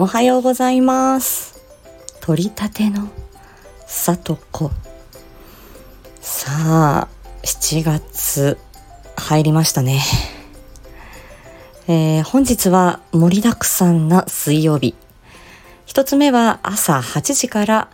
[0.00, 1.60] おはようございます。
[2.20, 3.08] 取り立ての
[3.84, 4.70] さとこ
[6.20, 7.08] さあ
[7.42, 8.58] 7月
[9.16, 10.00] 入りましたね。
[11.88, 14.94] えー、本日は盛りだくさんな水曜日。
[15.84, 17.88] 一つ目は朝8時から、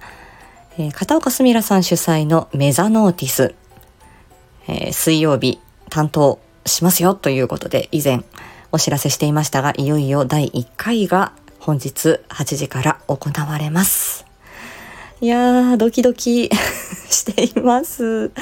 [0.77, 3.55] えー、片岡すみらさん主催のメザノーティス、
[4.69, 8.25] えー、水曜日担当しますよということで以前
[8.73, 11.33] お知らせしていましたがいよいよ第1回が
[11.65, 14.27] 本日8時から行われます。
[15.23, 16.51] いやー、ドキドキ
[17.09, 18.33] しています。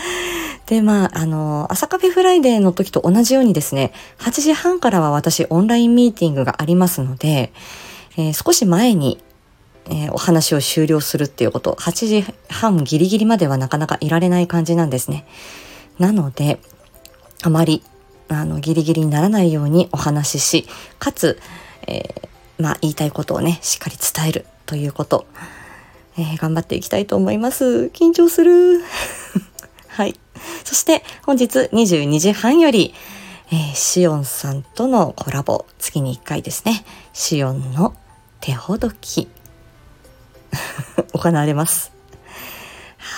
[0.67, 7.53] で、まあ、あの、朝カフェフライデーの時と同じようにですね、8時半からは私オンラインミーティングがありますので、
[8.17, 9.23] えー、少し前に、
[9.89, 15.27] えー、お話を終了するっていうこと、8時半ギリギリまではなかなかいられない感じなんですね。
[16.01, 16.59] なので、
[17.45, 17.84] あまり、
[18.27, 21.39] あの、ギリギリにならないようにお話しし、かつ、
[21.87, 25.27] えー、まあ、言いたいことをね、しっかり伝えるということ、
[26.19, 27.91] えー、頑張っていきたいと思います。
[27.92, 28.81] 緊張する。
[29.89, 30.19] はい。
[30.64, 32.94] そして本日22時半より、
[33.50, 37.94] えー、シオンさんとのコラボ、月に1回ですね、シオンの
[38.41, 39.28] 手ほどき、
[41.12, 41.92] 行われます。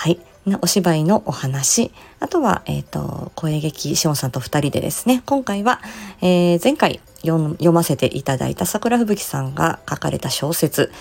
[0.05, 0.19] はい。
[0.61, 5.81] お芝居のお話、あとは、えっ、ー、と、声劇、シオンさんと2人でですね、今回は、
[6.21, 10.91] えー、前回読ませていただいた桜吹雪さんが書かれた小説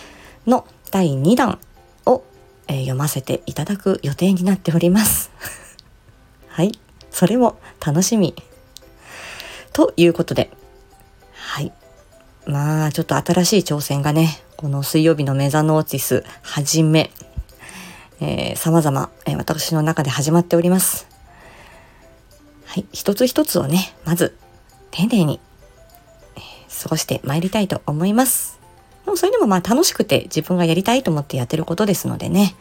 [0.47, 1.58] の第2弾
[2.06, 2.25] を、
[2.66, 5.30] えー、読ませていただく予定になっております。
[6.48, 6.72] はい。
[7.10, 8.34] それも楽しみ。
[9.75, 10.50] ということで、
[11.34, 11.72] はい。
[12.47, 17.10] まあ、ちょっと新しい挑戦がね、この水曜日のメザノーティスはじめ、
[18.20, 21.06] えー、様々、え、私の中で始まっております。
[22.66, 22.86] はい。
[22.92, 24.36] 一つ一つをね、まず、
[24.90, 25.40] 丁寧に、
[26.36, 26.40] え、
[26.82, 28.60] 過ごしてまいりたいと思います。
[29.04, 32.54] でもそれでもまあ楽しくて自分がやりたいと思ってやってることですのでね。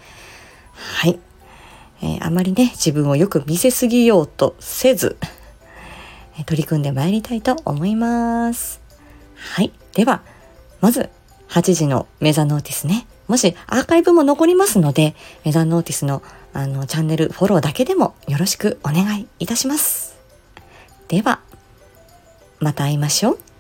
[0.74, 1.20] はい。
[2.02, 5.18] えー、あまりね、自分をよく見せすぎようとせず、
[6.38, 8.82] え取り組んでまいりたいと思います。
[9.36, 9.72] はい。
[9.94, 10.22] では、
[10.82, 11.10] まず、
[11.50, 13.06] 8時のメザノーティスね。
[13.28, 16.22] もしアーカイブも残りますので、メザノーティスの
[16.54, 20.16] あのチャンネルフォローだけでもよろしくお願いいたします。
[21.08, 21.40] では、
[22.60, 23.53] また会いましょう。